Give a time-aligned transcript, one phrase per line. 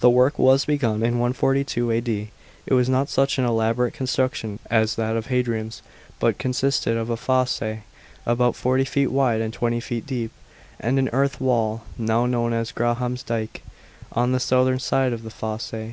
[0.00, 2.32] The work was begun in 142 A.D.
[2.66, 5.80] It was not such an elaborate construction as that of Hadrian's,
[6.18, 7.62] but consisted of a fosse
[8.26, 10.32] (about 40 feet wide and 20 feet deep)
[10.80, 13.62] and an earth wall (now known as Graham's dyke)
[14.10, 15.72] on the southern side of the fosse.